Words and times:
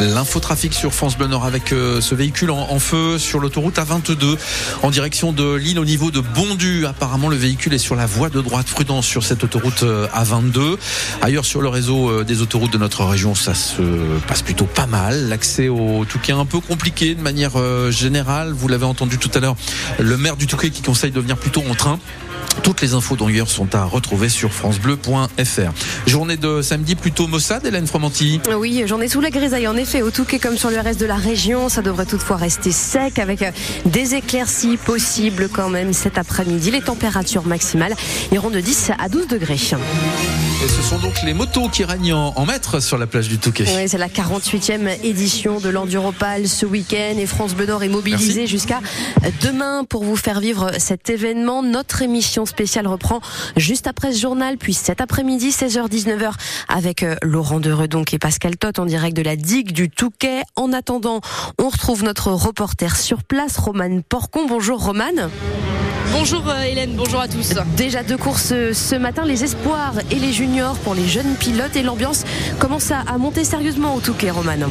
L'infotrafic 0.00 0.72
sur 0.72 0.94
France 0.94 1.18
Bleu 1.18 1.26
Nord 1.26 1.44
avec 1.44 1.72
euh, 1.72 2.00
ce 2.00 2.14
véhicule 2.14 2.50
en, 2.50 2.78
feu 2.78 3.18
sur 3.18 3.38
l'autoroute 3.38 3.76
A22 3.76 4.38
en 4.82 4.90
direction 4.90 5.32
de 5.32 5.54
Lille 5.54 5.78
au 5.78 5.84
niveau 5.84 6.10
de 6.10 6.20
Bondu. 6.20 6.86
Apparemment, 6.86 7.28
le 7.28 7.36
véhicule 7.36 7.74
est 7.74 7.78
sur 7.78 7.96
la 7.96 8.06
voie 8.06 8.30
de 8.30 8.40
droite. 8.40 8.66
Prudence 8.66 9.04
sur 9.04 9.22
cette 9.22 9.44
autoroute 9.44 9.82
euh, 9.82 10.06
A22. 10.08 10.78
Ailleurs 11.20 11.44
sur 11.44 11.60
le 11.60 11.68
réseau 11.68 12.08
euh, 12.08 12.24
des 12.24 12.40
autoroutes 12.40 12.72
de 12.72 12.78
notre 12.78 13.04
région, 13.04 13.34
ça 13.34 13.54
se 13.54 13.82
passe 14.26 14.40
plutôt 14.40 14.64
pas 14.64 14.86
mal. 14.86 15.28
L'accès 15.28 15.68
au 15.68 16.06
Touquet 16.08 16.32
est 16.32 16.34
un 16.34 16.46
peu 16.46 16.60
compliqué 16.60 17.14
de 17.14 17.20
manière 17.20 17.52
générale. 17.90 18.52
Vous 18.52 18.68
l'avez 18.68 18.86
entendu 18.86 19.18
tout 19.18 19.30
à 19.34 19.40
l'heure, 19.40 19.56
le 19.98 20.16
maire 20.16 20.36
du 20.36 20.46
Touquet 20.46 20.70
qui 20.70 20.80
conseille 20.80 21.10
de 21.10 21.20
venir 21.20 21.36
plutôt 21.36 21.62
en 21.68 21.74
train. 21.74 21.98
Toutes 22.62 22.82
les 22.82 22.94
infos 22.94 23.16
d'ailleurs 23.16 23.48
sont 23.48 23.74
à 23.74 23.84
retrouver 23.84 24.28
sur 24.28 24.52
francebleu.fr. 24.52 25.72
Journée 26.06 26.36
de 26.36 26.62
samedi 26.62 26.94
plutôt 26.94 27.26
maussade, 27.26 27.64
Hélène 27.64 27.86
Fromanti 27.86 28.40
Oui, 28.56 28.82
ai 28.82 29.08
sous 29.08 29.20
la 29.20 29.30
grisaille 29.30 29.66
en 29.66 29.76
effet. 29.76 29.89
Au 29.98 30.10
Touquet 30.12 30.38
comme 30.38 30.56
sur 30.56 30.70
le 30.70 30.78
reste 30.78 31.00
de 31.00 31.06
la 31.06 31.16
région, 31.16 31.68
ça 31.68 31.82
devrait 31.82 32.06
toutefois 32.06 32.36
rester 32.36 32.70
sec 32.70 33.18
avec 33.18 33.42
euh, 33.42 33.50
des 33.86 34.14
éclaircies 34.14 34.76
possibles 34.76 35.48
quand 35.52 35.68
même 35.68 35.92
cet 35.92 36.16
après-midi. 36.16 36.70
Les 36.70 36.80
températures 36.80 37.44
maximales 37.44 37.96
iront 38.30 38.50
de 38.50 38.60
10 38.60 38.92
à 38.98 39.08
12 39.08 39.26
degrés. 39.26 39.58
Et 40.62 40.68
ce 40.68 40.82
sont 40.82 40.98
donc 40.98 41.14
les 41.24 41.34
motos 41.34 41.68
qui 41.68 41.84
règnent 41.84 42.12
en, 42.12 42.46
maître 42.46 42.80
sur 42.80 42.98
la 42.98 43.06
plage 43.06 43.28
du 43.28 43.38
Touquet. 43.38 43.64
Oui, 43.74 43.88
c'est 43.88 43.98
la 43.98 44.08
48e 44.08 45.02
édition 45.02 45.58
de 45.58 45.68
l'Enduropal 45.70 46.46
ce 46.46 46.66
week-end 46.66 47.16
et 47.18 47.26
France 47.26 47.54
Bleu 47.54 47.66
Nord 47.66 47.82
est 47.82 47.88
mobilisée 47.88 48.46
jusqu'à 48.46 48.80
demain 49.42 49.84
pour 49.84 50.04
vous 50.04 50.16
faire 50.16 50.38
vivre 50.38 50.70
cet 50.78 51.08
événement. 51.08 51.62
Notre 51.62 52.02
émission 52.02 52.44
spéciale 52.46 52.86
reprend 52.86 53.20
juste 53.56 53.86
après 53.86 54.12
ce 54.12 54.20
journal, 54.20 54.58
puis 54.58 54.74
cet 54.74 55.00
après-midi, 55.00 55.48
16h-19h, 55.48 56.32
avec 56.68 57.02
euh, 57.02 57.16
Laurent 57.22 57.58
Deredonc 57.58 58.04
et 58.12 58.18
Pascal 58.18 58.56
Tot 58.56 58.78
en 58.78 58.84
direct 58.84 59.16
de 59.16 59.22
la 59.22 59.36
digue 59.36 59.72
du 59.72 59.79
Touquet. 59.88 60.42
En 60.56 60.72
attendant, 60.72 61.20
on 61.58 61.68
retrouve 61.68 62.04
notre 62.04 62.30
reporter 62.32 62.96
sur 62.96 63.22
place, 63.24 63.56
Romane 63.58 64.02
Porcon. 64.02 64.46
Bonjour 64.46 64.84
Romane. 64.84 65.30
Bonjour 66.12 66.42
euh, 66.48 66.62
Hélène, 66.62 66.94
bonjour 66.96 67.20
à 67.20 67.28
tous. 67.28 67.54
Déjà 67.76 68.02
deux 68.02 68.16
courses 68.16 68.50
euh, 68.52 68.72
ce 68.72 68.96
matin, 68.96 69.24
les 69.24 69.44
espoirs 69.44 69.94
et 70.10 70.16
les 70.16 70.32
juniors 70.32 70.76
pour 70.78 70.94
les 70.94 71.06
jeunes 71.06 71.36
pilotes 71.36 71.76
et 71.76 71.82
l'ambiance 71.82 72.24
commence 72.58 72.90
à 72.90 73.16
monter 73.18 73.44
sérieusement 73.44 73.94
au 73.94 74.00
Touquet, 74.00 74.30
Romane. 74.30 74.68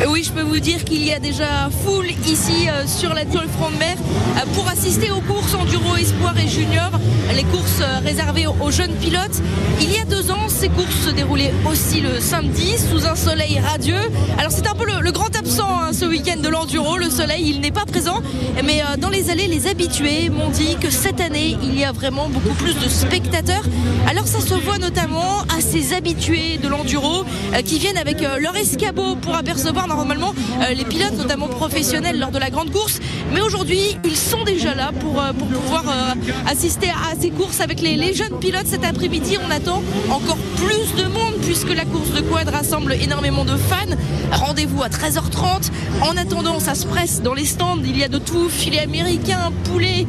Euh, 0.00 0.06
oui, 0.08 0.22
je 0.24 0.32
peux 0.32 0.42
vous 0.42 0.60
dire 0.60 0.84
qu'il 0.84 1.04
y 1.04 1.12
a 1.12 1.18
déjà 1.18 1.68
foule 1.84 2.10
ici 2.26 2.68
euh, 2.68 2.86
sur 2.86 3.12
la 3.12 3.24
de 3.24 3.30
mer 3.78 3.96
euh, 4.36 4.46
pour 4.54 4.66
assister 4.68 5.10
aux 5.10 5.20
courses 5.20 5.54
enduro, 5.54 5.96
espoir 5.96 6.36
et 6.38 6.48
junior, 6.48 6.90
les 7.34 7.44
courses 7.44 7.82
réservées 8.04 8.46
aux 8.46 8.70
jeunes 8.70 8.94
pilotes. 8.94 9.40
Il 9.80 9.92
y 9.92 9.98
a 9.98 10.04
deux 10.04 10.30
ans, 10.30 10.48
ces 10.48 10.68
courses 10.68 11.06
se 11.06 11.10
déroulaient 11.10 11.52
aussi 11.70 12.00
le 12.00 12.20
samedi 12.20 12.76
sous 12.78 13.06
un 13.06 13.14
soleil 13.14 13.58
radieux. 13.58 14.10
Alors 14.38 14.52
c'est 14.52 14.66
un 14.66 14.74
peu 14.74 14.84
le, 14.86 15.12
grand 15.12 15.34
absent 15.36 15.68
hein, 15.80 15.92
ce 15.92 16.04
week-end 16.04 16.40
de 16.40 16.48
l'enduro. 16.48 16.96
Le 16.96 17.10
soleil, 17.10 17.48
il 17.48 17.60
n'est 17.60 17.70
pas 17.70 17.84
présent, 17.84 18.20
mais 18.64 18.82
dans 18.98 19.08
les 19.08 19.30
allées, 19.30 19.46
les 19.46 19.66
habitués 19.66 20.28
m'ont 20.28 20.50
dit 20.50 20.76
que 20.80 20.90
cette 20.90 21.20
année, 21.20 21.56
il 21.62 21.78
y 21.78 21.84
a 21.84 21.92
vraiment 21.92 22.28
beaucoup 22.28 22.54
plus 22.54 22.74
de 22.74 22.88
spectateurs. 22.88 23.64
Alors 24.08 24.26
ça 24.26 24.40
se 24.40 24.54
voit 24.54 24.78
notamment 24.78 25.40
à 25.56 25.60
ces 25.60 25.94
habitués 25.94 26.58
de 26.58 26.68
l'enduro 26.68 27.24
qui 27.64 27.78
viennent 27.78 27.98
avec 27.98 28.20
leur 28.20 28.56
escabeau 28.56 29.16
pour 29.16 29.36
apercevoir 29.36 29.86
normalement 29.86 30.34
euh, 30.60 30.74
les 30.74 30.84
pilotes, 30.84 31.16
notamment 31.16 31.48
professionnels, 31.48 32.18
lors 32.18 32.30
de 32.30 32.38
la 32.38 32.50
grande 32.50 32.70
course. 32.70 32.98
Mais 33.32 33.40
aujourd'hui, 33.40 33.96
ils 34.04 34.16
sont 34.16 34.44
déjà 34.44 34.74
là 34.74 34.92
pour, 34.98 35.20
euh, 35.20 35.32
pour 35.32 35.46
pouvoir 35.48 35.84
euh, 35.88 36.50
assister 36.50 36.88
à 36.90 37.12
ces 37.20 37.30
courses 37.30 37.60
avec 37.60 37.80
les, 37.82 38.14
jeunes 38.14 38.38
pilotes 38.40 38.66
cet 38.66 38.84
après-midi. 38.84 39.36
On 39.46 39.50
attend 39.50 39.82
encore 40.10 40.38
plus 40.56 41.02
de 41.02 41.08
monde 41.08 41.34
puisque 41.42 41.74
la 41.74 41.84
course 41.84 42.12
de 42.12 42.20
quad 42.20 42.48
rassemble 42.48 42.94
énormément 42.94 43.44
de 43.44 43.56
fans. 43.56 43.96
Rendez-vous 44.32 44.82
à 44.82 44.88
13h30. 44.88 45.70
En 46.02 46.16
attendant, 46.16 46.60
ça 46.60 46.74
se 46.74 46.86
presse 46.86 47.20
dans 47.20 47.34
les 47.34 47.44
stands. 47.44 47.78
Il 47.84 47.98
y 47.98 48.04
a 48.04 48.08
de 48.08 48.18
tout 48.18 48.48
filet 48.48 48.80
américain, 48.80 49.52
poulet, 49.64 50.06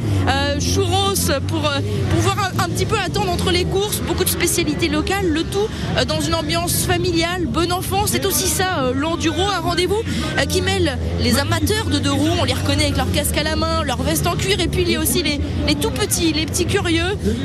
churros 0.60 1.32
pour 1.48 1.70
pouvoir 2.16 2.52
un, 2.60 2.70
petit 2.70 2.86
peu 2.86 2.98
attendre 2.98 3.32
entre 3.32 3.52
les 3.52 3.66
courses. 3.66 4.00
Beaucoup 4.08 4.24
de 4.24 4.30
spécialités 4.30 4.88
locales, 4.88 5.28
le 5.28 5.44
tout 5.44 5.68
dans 6.08 6.22
une 6.22 6.36
ambiance 6.36 6.86
familiale, 6.86 7.46
bon 7.48 7.72
enfant. 7.72 8.04
C'est 8.06 8.26
aussi 8.26 8.48
ça, 8.48 8.92
l'enduro, 8.94 9.42
un 9.42 9.60
rendez-vous 9.60 10.02
euh, 10.38 10.46
qui 10.46 10.62
mêle 10.62 10.98
les 11.20 11.40
amateurs 11.40 11.86
de 11.86 12.00
deux 12.00 12.12
roues, 12.12 12.30
on 12.40 12.44
les 12.44 12.54
reconnaît 12.54 12.86
avec 12.86 12.98
leur 12.98 13.12
casque 13.12 13.38
à 13.38 13.44
la 13.44 13.56
main, 13.56 13.84
leur 13.84 14.02
veste 14.02 14.28
en 14.28 14.36
cuir, 14.36 14.60
et 14.60 14.68
puis 14.68 14.84
il 14.84 14.92
y 14.92 14.96
a 14.96 15.00
aussi 15.00 15.24
les, 15.24 15.40
les 15.68 15.76
tout 15.76 15.92
petits, 15.92 16.34
les 16.34 16.46
petits 16.46 16.66
curieux. 16.66 17.01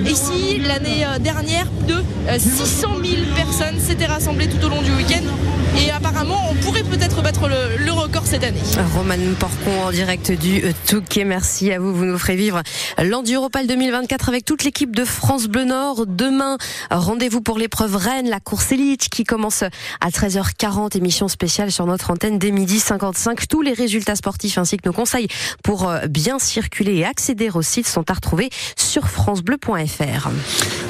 Ici, 0.06 0.58
l'année 0.66 1.04
euh, 1.04 1.18
dernière, 1.18 1.66
de 1.86 1.94
600 2.38 2.88
euh, 2.98 3.04
000 3.04 3.16
personnes 3.34 3.78
s'étaient 3.78 4.06
rassemblées 4.06 4.48
tout 4.48 4.64
au 4.64 4.68
long 4.68 4.82
du 4.82 4.92
week-end. 4.92 5.24
Et 5.78 5.90
apparemment, 5.90 6.38
on 6.50 6.54
pourrait 6.54 6.82
peut-être 6.82 7.22
battre 7.22 7.35
cette 8.26 8.42
année. 8.42 8.60
Roman 8.94 9.14
Porcon 9.38 9.84
en 9.84 9.92
direct 9.92 10.32
du 10.32 10.62
Touquet. 10.88 11.24
Merci 11.24 11.70
à 11.70 11.78
vous. 11.78 11.94
Vous 11.94 12.04
nous 12.04 12.18
ferez 12.18 12.34
vivre 12.34 12.60
l'Enduropal 13.00 13.68
2024 13.68 14.28
avec 14.28 14.44
toute 14.44 14.64
l'équipe 14.64 14.96
de 14.96 15.04
France 15.04 15.46
Bleu 15.46 15.64
Nord. 15.64 16.06
Demain, 16.08 16.58
rendez-vous 16.90 17.40
pour 17.40 17.56
l'épreuve 17.56 17.94
Rennes, 17.94 18.28
la 18.28 18.40
course 18.40 18.72
élite 18.72 19.08
qui 19.10 19.22
commence 19.22 19.62
à 19.62 20.08
13h40. 20.08 20.96
Émission 20.96 21.28
spéciale 21.28 21.70
sur 21.70 21.86
notre 21.86 22.10
antenne 22.10 22.38
dès 22.38 22.50
midi 22.50 22.80
55. 22.80 23.46
Tous 23.46 23.62
les 23.62 23.72
résultats 23.72 24.16
sportifs 24.16 24.58
ainsi 24.58 24.76
que 24.76 24.88
nos 24.88 24.92
conseils 24.92 25.28
pour 25.62 25.88
euh, 25.88 26.06
bien 26.08 26.40
circuler 26.40 26.96
et 26.96 27.04
accéder 27.04 27.48
au 27.54 27.62
site 27.62 27.86
sont 27.86 28.10
à 28.10 28.14
retrouver 28.14 28.50
sur 28.76 29.08
francebleu.fr. 29.08 30.30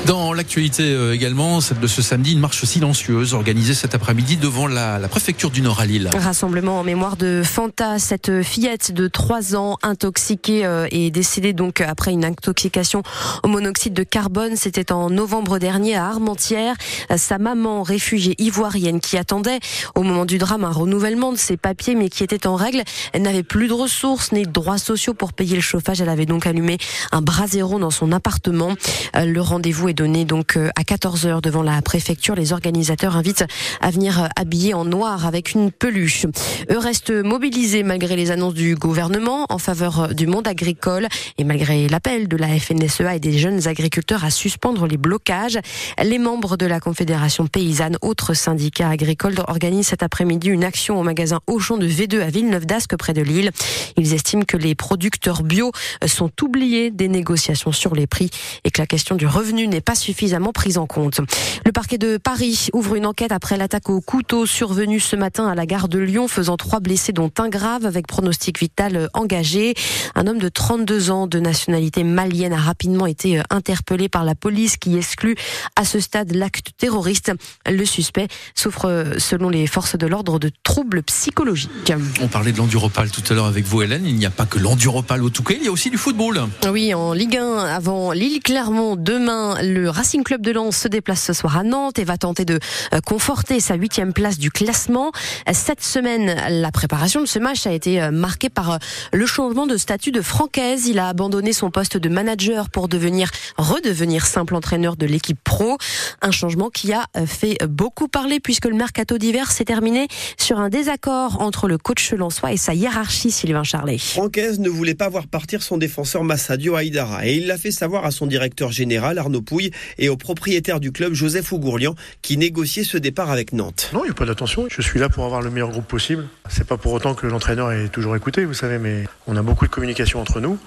Dans 0.07 0.33
l'actualité 0.33 0.85
euh, 0.85 1.13
également, 1.13 1.61
celle 1.61 1.81
de 1.81 1.87
ce 1.87 2.01
samedi, 2.01 2.33
une 2.33 2.41
marche 2.41 2.65
silencieuse 2.65 3.35
organisée 3.35 3.75
cet 3.75 3.95
après-midi 3.95 4.37
devant 4.37 4.67
la, 4.67 4.99
préfecture 5.09 5.51
du 5.51 5.61
Nord 5.61 5.81
à 5.81 5.87
Lille. 5.87 6.11
Rassemblement 6.17 6.81
en 6.81 6.85
mémoire 6.85 7.17
de 7.17 7.26
Fanta, 7.45 7.99
cette 7.99 8.43
fillette 8.43 8.93
de 8.93 9.09
3 9.09 9.57
ans 9.57 9.79
intoxiquée 9.83 10.65
euh, 10.65 10.87
et 10.91 11.11
décédée 11.11 11.53
donc 11.53 11.81
après 11.81 12.13
une 12.13 12.25
intoxication 12.25 13.03
au 13.43 13.49
monoxyde 13.49 13.95
de 13.95 14.03
carbone. 14.03 14.57
C'était 14.57 14.93
en 14.93 15.11
novembre 15.11 15.59
dernier 15.59 15.97
à 15.97 16.07
Armentières. 16.07 16.77
Sa 17.17 17.39
maman, 17.39 17.83
réfugiée 17.83 18.35
ivoirienne 18.39 19.01
qui 19.01 19.17
attendait 19.17 19.61
au 19.95 20.03
moment 20.03 20.25
du 20.25 20.39
drame 20.39 20.65
un 20.65 20.71
renouvellement 20.71 21.33
de 21.33 21.39
ses 21.39 21.57
papiers 21.57 21.95
mais 21.95 22.09
qui 22.09 22.25
était 22.25 22.47
en 22.47 22.55
règle, 22.57 22.83
elle 23.13 23.23
n'avait 23.23 23.43
plus 23.43 23.69
de 23.69 23.73
ressources 23.73 24.33
ni 24.33 24.43
de 24.43 24.51
droits 24.51 24.79
sociaux 24.79 25.15
pour 25.15 25.33
payer 25.33 25.57
le 25.57 25.63
chauffage. 25.63 26.01
Elle 26.01 26.09
avait 26.09 26.27
donc 26.27 26.47
allumé 26.47 26.79
un 27.13 27.23
brasero 27.23 27.79
dans 27.79 27.91
son 27.91 28.13
appartement. 28.13 28.75
Euh, 29.17 29.25
le 29.25 29.41
rendez-vous 29.41 29.89
est 29.89 29.95
donné 29.95 30.25
donc 30.25 30.57
euh, 30.57 30.71
à 30.77 30.83
14h 30.83 31.41
devant 31.41 31.63
la 31.63 31.81
préfecture. 31.83 32.35
Les 32.35 32.53
organisateurs 32.53 33.17
invitent 33.17 33.45
à 33.81 33.91
venir 33.91 34.29
habiller 34.37 34.75
en 34.75 34.85
noir 34.85 35.27
avec 35.27 35.53
une 35.53 35.71
peluche. 35.71 36.27
Eux 36.71 36.79
mobilisés 37.23 37.83
malgré 37.83 38.17
les 38.17 38.31
annonces 38.31 38.55
du 38.55 38.75
gouvernement 38.75 39.47
en 39.49 39.59
faveur 39.59 40.15
du 40.15 40.27
monde 40.27 40.49
agricole 40.49 41.09
et 41.39 41.45
malgré 41.45 41.89
l'appel 41.89 42.29
de 42.29 42.37
la 42.37 42.49
FNSEA 42.59 43.17
et 43.17 43.21
des 43.21 43.39
jeunes 43.39 43.69
agriculteurs 43.69 44.25
à 44.25 44.31
suspendre 44.31 44.87
les 44.87 44.97
blocages. 44.97 45.59
Les 46.03 46.19
membres 46.19 46.57
de 46.57 46.67
la 46.67 46.81
Confédération 46.81 47.47
paysanne, 47.47 47.99
autres 48.03 48.35
syndicats 48.35 48.89
agricoles, 48.89 49.35
organisent 49.47 49.89
cet 49.89 50.03
après-midi 50.03 50.49
une 50.49 50.65
action 50.65 50.99
au 50.99 51.03
magasin 51.03 51.41
Auchan 51.47 51.77
de 51.77 51.87
V2 51.87 52.21
à 52.21 52.29
Villeneuve 52.29 52.67
d'Ascq 52.67 52.97
près 52.97 53.13
de 53.13 53.23
Lille. 53.23 53.51
Ils 53.97 54.15
estiment 54.15 54.45
que 54.45 54.57
les 54.57 54.75
producteurs 54.75 55.43
bio 55.43 55.73
sont 56.07 56.31
oubliés 56.43 56.91
des 56.91 57.09
négociations 57.09 57.73
sur 57.73 57.95
les 57.95 58.07
prix 58.07 58.31
et 58.65 58.71
que 58.71 58.81
la 58.81 58.87
question 58.87 59.17
du 59.17 59.27
revenu 59.27 59.67
n'est 59.67 59.81
pas 59.81 59.95
suffisamment 59.95 60.53
prise 60.53 60.79
en 60.79 60.87
compte. 60.87 61.21
Le 61.65 61.73
parquet 61.73 61.99
de 61.99 62.17
Paris 62.17 62.69
ouvre 62.73 62.95
une 62.95 63.07
enquête 63.07 63.33
après 63.33 63.57
l'attaque 63.57 63.91
au 63.91 64.01
couteau 64.01 64.47
survenue 64.47 65.01
ce 65.01 65.17
matin 65.17 65.47
à 65.49 65.55
la 65.55 65.67
gare 65.67 65.89
de 65.89 65.99
Lyon, 65.99 66.29
faisant 66.29 66.57
trois 66.57 66.81
blessés 66.81 67.06
dont 67.13 67.31
un 67.39 67.49
grave 67.49 67.87
avec 67.87 68.07
pronostic 68.07 68.59
vital 68.59 69.09
engagé. 69.15 69.75
Un 70.15 70.27
homme 70.27 70.39
de 70.39 70.49
32 70.49 71.11
ans 71.11 71.27
de 71.27 71.39
nationalité 71.41 72.05
malienne 72.05 72.53
a 72.53 72.61
rapidement 72.61 73.07
été 73.07 73.43
interpellé 73.51 74.09
par 74.09 74.25
la 74.25 74.35
police 74.35 74.77
qui 74.77 74.97
exclut 74.97 75.37
à 75.77 75.85
ce 75.85 76.01
stade 76.01 76.35
l'acte 76.35 76.71
terroriste. 76.79 77.33
Le 77.67 77.85
suspect 77.85 78.29
souffre, 78.55 79.15
selon 79.19 79.49
les 79.49 79.67
forces 79.67 79.97
de 79.97 80.07
l'ordre, 80.07 80.39
de 80.39 80.51
troubles 80.63 81.03
psychologiques. 81.03 81.93
On 82.21 82.29
parlait 82.29 82.53
de 82.53 82.59
l'enduropal 82.59 83.11
tout 83.11 83.23
à 83.31 83.35
l'heure 83.35 83.47
avec 83.47 83.65
vous, 83.65 83.83
Hélène. 83.83 84.07
Il 84.07 84.17
n'y 84.17 84.27
a 84.27 84.31
pas 84.31 84.47
que 84.47 84.59
l'enduropal 84.59 85.23
au 85.23 85.31
Touquet, 85.31 85.57
il 85.59 85.65
y 85.65 85.69
a 85.69 85.73
aussi 85.73 85.91
du 85.91 85.99
football. 85.99 86.41
Oui, 86.71 86.95
en 86.95 87.13
Ligue 87.13 87.37
1, 87.37 87.59
avant 87.59 88.13
Lille-Clermont, 88.13 88.97
demain, 88.97 89.57
le 89.63 89.89
Racing 89.89 90.23
Club 90.23 90.43
de 90.43 90.53
Lens 90.53 90.77
se 90.77 90.89
déplace 90.89 91.23
ce 91.23 91.33
soir 91.33 91.57
à 91.57 91.63
Nantes 91.63 91.99
et 91.99 92.05
va 92.05 92.17
tenter 92.17 92.45
de 92.45 92.59
euh, 92.93 93.01
conforter 93.01 93.61
sa 93.61 93.75
huitième 93.75 94.13
place 94.13 94.39
du 94.39 94.51
classement. 94.51 95.13
Cette 95.53 95.83
semaine, 95.83 96.37
la 96.49 96.71
préparation 96.73 96.96
préparation 96.97 97.21
de 97.21 97.27
ce 97.27 97.39
match 97.39 97.67
a 97.67 97.73
été 97.73 98.01
euh, 98.01 98.11
marquée 98.11 98.49
par 98.49 98.71
euh, 98.71 98.77
le 99.13 99.27
changement 99.27 99.67
de 99.67 99.77
statut 99.77 100.13
de 100.13 100.23
Francaise. 100.23 100.87
Il 100.87 100.99
a 100.99 101.09
abandonné 101.09 101.53
son 101.53 101.71
poste 101.71 101.99
de 101.99 102.09
manager 102.09 102.71
pour 102.71 102.89
devenir 102.89 103.31
redevenir 103.59 104.25
simple 104.25 104.55
entraîneur 104.55 104.97
de 104.97 105.05
l'équipe 105.05 105.39
pro. 105.45 105.77
Un 106.23 106.31
changement 106.31 106.71
qui 106.71 106.95
a 106.95 107.05
fait 107.27 107.59
beaucoup 107.69 108.09
parler 108.09 108.41
puisque 108.41 108.65
le 108.65 108.75
mercato 108.75 109.19
d'hiver 109.19 109.53
s'est 109.53 109.67
terminé 109.67 110.09
sur 110.39 110.59
un 110.59 110.71
désaccord 110.71 111.43
entre 111.43 111.69
le 111.69 111.77
coach 111.77 112.13
Lensois 112.13 112.53
et 112.53 112.57
sa 112.57 112.73
hiérarchie 112.73 113.31
Sylvain 113.31 113.63
Charlet. 113.63 113.99
Francaise 113.99 114.59
ne 114.59 114.71
voulait 114.71 114.95
pas 114.95 115.11
voir 115.11 115.27
partir 115.27 115.63
son 115.63 115.77
défenseur 115.77 116.25
Massadio 116.25 116.77
Aïdara 116.77 117.27
et 117.27 117.35
il 117.35 117.47
l'a 117.47 117.59
fait 117.59 117.73
savoir 117.73 118.07
à 118.07 118.11
son 118.11 118.27
directeur 118.27 118.73
général 118.73 119.19
Arnaud 119.19 119.43
Pouille 119.43 119.71
et 119.99 120.09
au 120.09 120.17
propriétaire 120.17 120.81
du 120.81 120.93
club 120.93 121.13
Joseph 121.13 121.53
Ougourlian 121.53 121.95
qui 122.23 122.39
négociait 122.39 122.85
ce 122.85 122.97
départ 122.97 123.31
avec 123.31 123.53
Nantes. 123.53 123.91
Non, 123.93 124.01
il 124.05 124.07
n'y 124.07 124.13
a 124.13 124.15
pas 124.15 124.25
d'attention. 124.25 124.67
Je 124.71 124.81
suis 124.81 124.99
là 124.99 125.11
pour 125.11 125.27
avoir 125.27 125.43
le 125.43 125.51
meilleur 125.51 125.69
groupe 125.69 125.87
possible. 125.87 126.27
C'est 126.49 126.67
pas 126.67 126.79
pour 126.79 126.86
autant 126.93 127.15
que 127.15 127.27
l'entraîneur 127.27 127.73
est 127.73 127.89
toujours 127.89 128.17
écouté, 128.17 128.45
vous 128.45 128.55
savez, 128.55 128.79
mais 128.79 129.05
on 129.27 129.37
a 129.37 129.43
beaucoup 129.43 129.67
de 129.67 129.71
communication 129.71 130.21
entre 130.21 130.41
nous. 130.41 130.59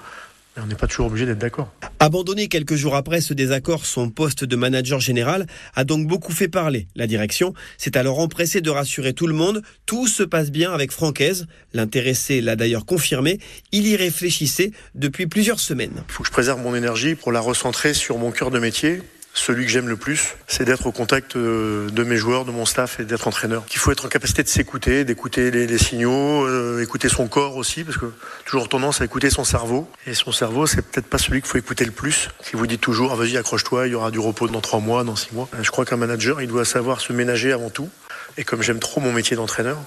Mais 0.56 0.62
on 0.62 0.66
n'est 0.66 0.74
pas 0.74 0.88
toujours 0.88 1.06
obligé 1.06 1.26
d'être 1.26 1.38
d'accord. 1.38 1.72
Abandonné 2.00 2.48
quelques 2.48 2.74
jours 2.74 2.96
après 2.96 3.20
ce 3.20 3.34
désaccord, 3.34 3.86
son 3.86 4.10
poste 4.10 4.44
de 4.44 4.56
manager 4.56 4.98
général 4.98 5.46
a 5.76 5.84
donc 5.84 6.08
beaucoup 6.08 6.32
fait 6.32 6.48
parler. 6.48 6.88
La 6.96 7.06
direction 7.06 7.54
s'est 7.78 7.96
alors 7.96 8.18
empressée 8.18 8.60
de 8.60 8.70
rassurer 8.70 9.12
tout 9.12 9.28
le 9.28 9.34
monde. 9.34 9.62
Tout 9.86 10.08
se 10.08 10.24
passe 10.24 10.50
bien 10.50 10.72
avec 10.72 10.90
Francaise. 10.90 11.46
L'intéressé 11.72 12.40
l'a 12.40 12.56
d'ailleurs 12.56 12.84
confirmé. 12.84 13.38
Il 13.70 13.86
y 13.86 13.94
réfléchissait 13.94 14.72
depuis 14.96 15.28
plusieurs 15.28 15.60
semaines. 15.60 16.02
Il 16.08 16.12
faut 16.12 16.24
que 16.24 16.28
je 16.28 16.32
préserve 16.32 16.60
mon 16.60 16.74
énergie 16.74 17.14
pour 17.14 17.30
la 17.30 17.40
recentrer 17.40 17.94
sur 17.94 18.18
mon 18.18 18.32
cœur 18.32 18.50
de 18.50 18.58
métier 18.58 19.02
celui 19.32 19.64
que 19.64 19.70
j'aime 19.70 19.88
le 19.88 19.96
plus, 19.96 20.34
c'est 20.46 20.64
d'être 20.64 20.86
au 20.86 20.92
contact 20.92 21.36
euh, 21.36 21.88
de 21.90 22.02
mes 22.02 22.16
joueurs, 22.16 22.44
de 22.44 22.50
mon 22.50 22.66
staff 22.66 22.98
et 23.00 23.04
d'être 23.04 23.28
entraîneur. 23.28 23.64
Qu'il 23.66 23.78
faut 23.78 23.92
être 23.92 24.04
en 24.04 24.08
capacité 24.08 24.42
de 24.42 24.48
s'écouter, 24.48 25.04
d'écouter 25.04 25.50
les, 25.50 25.78
signaux, 25.78 26.44
euh, 26.46 26.82
écouter 26.82 27.08
son 27.08 27.28
corps 27.28 27.56
aussi, 27.56 27.84
parce 27.84 27.96
que 27.96 28.06
toujours 28.44 28.68
tendance 28.68 29.00
à 29.00 29.04
écouter 29.04 29.30
son 29.30 29.44
cerveau. 29.44 29.88
Et 30.06 30.14
son 30.14 30.32
cerveau, 30.32 30.66
c'est 30.66 30.82
peut-être 30.82 31.06
pas 31.06 31.18
celui 31.18 31.40
qu'il 31.40 31.50
faut 31.50 31.58
écouter 31.58 31.84
le 31.84 31.92
plus. 31.92 32.28
Qui 32.44 32.56
vous 32.56 32.66
dit 32.66 32.78
toujours, 32.78 33.12
ah, 33.12 33.16
vas-y, 33.16 33.36
accroche-toi, 33.36 33.86
il 33.86 33.92
y 33.92 33.94
aura 33.94 34.10
du 34.10 34.18
repos 34.18 34.48
dans 34.48 34.60
trois 34.60 34.80
mois, 34.80 35.04
dans 35.04 35.16
six 35.16 35.32
mois. 35.32 35.48
Euh, 35.54 35.58
je 35.62 35.70
crois 35.70 35.84
qu'un 35.84 35.96
manager, 35.96 36.42
il 36.42 36.48
doit 36.48 36.64
savoir 36.64 37.00
se 37.00 37.12
ménager 37.12 37.52
avant 37.52 37.70
tout. 37.70 37.88
Et 38.36 38.44
comme 38.44 38.62
j'aime 38.62 38.80
trop 38.80 39.00
mon 39.00 39.12
métier 39.12 39.36
d'entraîneur, 39.36 39.78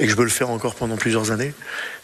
et 0.00 0.06
que 0.06 0.10
je 0.10 0.16
veux 0.16 0.24
le 0.24 0.30
faire 0.30 0.50
encore 0.50 0.74
pendant 0.74 0.96
plusieurs 0.96 1.30
années, 1.30 1.52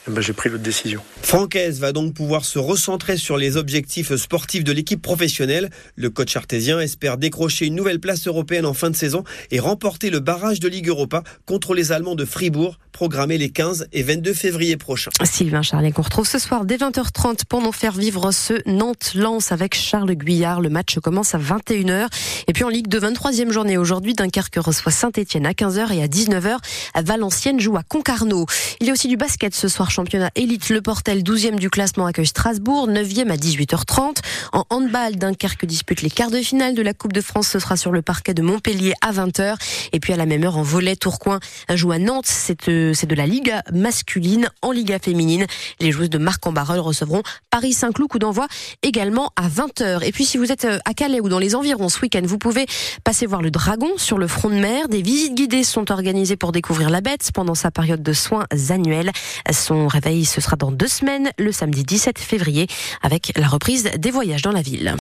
eh 0.08 0.12
ben, 0.12 0.20
j'ai 0.20 0.34
pris 0.34 0.50
l'autre 0.50 0.62
décision. 0.62 1.02
Francaise 1.22 1.80
va 1.80 1.92
donc 1.92 2.14
pouvoir 2.14 2.44
se 2.44 2.58
recentrer 2.58 3.16
sur 3.16 3.36
les 3.36 3.56
objectifs 3.56 4.14
sportifs 4.14 4.62
de 4.62 4.70
l'équipe 4.70 5.02
professionnelle. 5.02 5.70
Le 5.96 6.10
coach 6.10 6.36
artésien 6.36 6.78
espère 6.78 7.16
décrocher 7.16 7.66
une 7.66 7.74
nouvelle 7.74 7.98
place 7.98 8.28
européenne 8.28 8.66
en 8.66 8.74
fin 8.74 8.90
de 8.90 8.96
saison 8.96 9.24
et 9.50 9.58
remporter 9.58 10.10
le 10.10 10.20
barrage 10.20 10.60
de 10.60 10.68
Ligue 10.68 10.88
Europa 10.88 11.24
contre 11.46 11.74
les 11.74 11.90
Allemands 11.90 12.14
de 12.14 12.24
Fribourg, 12.24 12.78
programmé 12.92 13.36
les 13.36 13.50
15 13.50 13.88
et 13.92 14.02
22 14.02 14.32
février 14.34 14.76
prochains. 14.76 15.10
Sylvain 15.24 15.62
Charlet 15.62 15.90
qu'on 15.90 16.02
retrouve 16.02 16.28
ce 16.28 16.38
soir 16.38 16.66
dès 16.66 16.76
20h30 16.76 17.44
pour 17.48 17.60
nous 17.62 17.72
faire 17.72 17.92
vivre 17.92 18.30
ce 18.30 18.54
Nantes-Lens 18.66 19.50
avec 19.52 19.74
Charles 19.74 20.14
Guyard. 20.14 20.60
Le 20.60 20.68
match 20.68 20.98
commence 21.00 21.34
à 21.34 21.38
21h. 21.38 22.08
Et 22.46 22.52
puis 22.52 22.64
en 22.64 22.68
Ligue 22.68 22.88
de 22.88 23.00
23e 23.00 23.50
journée 23.50 23.76
aujourd'hui, 23.76 24.14
Dunkerque 24.14 24.56
reçoit 24.58 24.92
Saint-Etienne 24.92 25.46
à 25.46 25.52
15h 25.52 25.92
et 25.92 26.02
à 26.02 26.06
19h, 26.06 26.58
Valenciennes 27.04 27.60
joue 27.60 27.76
à 27.76 27.82
Concarneau. 27.88 28.46
Il 28.80 28.86
y 28.86 28.90
a 28.90 28.92
aussi 28.92 29.08
du 29.08 29.16
basket 29.16 29.54
ce 29.54 29.68
soir 29.68 29.90
championnat 29.90 30.30
élite. 30.34 30.70
Le 30.70 30.80
Portel, 30.80 31.22
12e 31.22 31.56
du 31.56 31.70
classement, 31.70 32.06
accueille 32.06 32.26
Strasbourg, 32.26 32.88
9e 32.88 33.30
à 33.30 33.36
18h30. 33.36 34.16
En 34.52 34.64
handball, 34.70 35.16
Dunkerque 35.16 35.66
dispute 35.66 36.02
les 36.02 36.10
quarts 36.10 36.30
de 36.30 36.38
finale 36.38 36.74
de 36.74 36.82
la 36.82 36.94
Coupe 36.94 37.12
de 37.12 37.20
France. 37.20 37.48
Ce 37.48 37.58
sera 37.58 37.76
sur 37.76 37.92
le 37.92 38.02
parquet 38.02 38.34
de 38.34 38.42
Montpellier 38.42 38.94
à 39.02 39.12
20h. 39.12 39.56
Et 39.92 40.00
puis 40.00 40.12
à 40.12 40.16
la 40.16 40.26
même 40.26 40.44
heure, 40.44 40.56
en 40.56 40.62
volet, 40.62 40.96
Tourcoing 40.96 41.40
joue 41.74 41.92
à 41.92 41.98
Nantes. 41.98 42.26
C'est 42.26 42.68
de, 42.68 42.92
de 43.06 43.14
la 43.14 43.26
Liga 43.26 43.62
masculine. 43.72 44.48
En 44.62 44.70
Liga 44.72 44.98
féminine, 44.98 45.46
les 45.80 45.92
joueuses 45.92 46.10
de 46.10 46.18
Marc 46.18 46.46
en 46.46 46.52
Barrel 46.52 46.80
recevront 46.80 47.22
Paris 47.50 47.72
Saint-Cloud, 47.72 48.08
coup 48.08 48.18
d'envoi 48.18 48.46
également 48.82 49.30
à 49.36 49.48
20h. 49.48 50.04
Et 50.04 50.12
puis 50.12 50.24
si 50.24 50.38
vous 50.38 50.52
êtes 50.52 50.64
euh, 50.64 50.78
à 50.84 50.94
Calais 50.94 51.20
ou 51.20 51.28
dans 51.28 51.38
les 51.38 51.54
environs 51.54 51.88
ce 51.88 52.00
week-end, 52.00 52.22
vous 52.24 52.38
pouvez 52.38 52.66
passer 53.04 53.26
voir 53.26 53.42
le 53.42 53.50
dragon 53.50 53.88
sur 53.96 54.18
le 54.18 54.28
front 54.28 54.48
de 54.48 54.54
mer. 54.54 54.88
Des 54.88 55.02
visites 55.02 55.34
guidées 55.34 55.64
sont 55.64 55.90
organisées 55.90 56.36
pour 56.36 56.52
découvrir 56.52 56.90
la 56.90 57.00
bête 57.00 57.30
pendant 57.34 57.54
sa 57.54 57.65
période 57.70 58.02
de 58.02 58.12
soins 58.12 58.46
annuels. 58.70 59.12
Son 59.50 59.88
réveil, 59.88 60.24
ce 60.24 60.40
sera 60.40 60.56
dans 60.56 60.70
deux 60.70 60.88
semaines, 60.88 61.30
le 61.38 61.52
samedi 61.52 61.82
17 61.82 62.18
février, 62.18 62.66
avec 63.02 63.32
la 63.36 63.46
reprise 63.46 63.90
des 63.98 64.10
voyages 64.10 64.42
dans 64.42 64.52
la 64.52 64.62
ville. 64.62 64.94